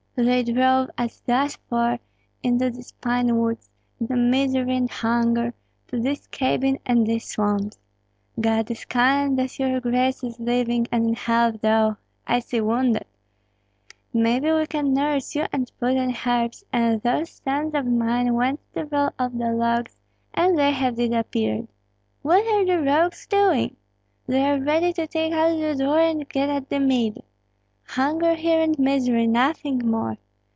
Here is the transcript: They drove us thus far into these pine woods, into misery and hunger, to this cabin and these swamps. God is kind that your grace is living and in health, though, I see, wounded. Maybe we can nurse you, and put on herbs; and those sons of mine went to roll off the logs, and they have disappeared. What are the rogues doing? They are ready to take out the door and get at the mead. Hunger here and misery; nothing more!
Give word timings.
They 0.13 0.43
drove 0.43 0.89
us 0.99 1.21
thus 1.25 1.55
far 1.69 1.97
into 2.43 2.69
these 2.69 2.91
pine 2.91 3.37
woods, 3.39 3.69
into 3.99 4.17
misery 4.17 4.75
and 4.75 4.89
hunger, 4.89 5.53
to 5.87 5.99
this 6.01 6.27
cabin 6.27 6.77
and 6.85 7.07
these 7.07 7.25
swamps. 7.25 7.79
God 8.39 8.69
is 8.69 8.83
kind 8.85 9.39
that 9.39 9.57
your 9.57 9.79
grace 9.79 10.21
is 10.23 10.37
living 10.39 10.85
and 10.91 11.07
in 11.07 11.13
health, 11.15 11.61
though, 11.61 11.95
I 12.27 12.39
see, 12.39 12.59
wounded. 12.61 13.05
Maybe 14.13 14.51
we 14.51 14.67
can 14.67 14.93
nurse 14.93 15.33
you, 15.33 15.45
and 15.53 15.71
put 15.79 15.97
on 15.97 16.13
herbs; 16.27 16.65
and 16.73 17.01
those 17.01 17.29
sons 17.29 17.73
of 17.73 17.85
mine 17.87 18.33
went 18.33 18.59
to 18.73 18.83
roll 18.85 19.11
off 19.17 19.31
the 19.31 19.53
logs, 19.53 19.95
and 20.33 20.57
they 20.57 20.71
have 20.71 20.97
disappeared. 20.97 21.67
What 22.21 22.45
are 22.45 22.65
the 22.65 22.81
rogues 22.83 23.25
doing? 23.27 23.77
They 24.27 24.45
are 24.45 24.59
ready 24.59 24.91
to 24.91 25.07
take 25.07 25.31
out 25.31 25.57
the 25.57 25.73
door 25.73 25.99
and 25.99 26.27
get 26.29 26.49
at 26.49 26.69
the 26.69 26.81
mead. 26.81 27.23
Hunger 27.83 28.35
here 28.35 28.61
and 28.61 28.77
misery; 28.79 29.27
nothing 29.27 29.79
more! 29.85 30.17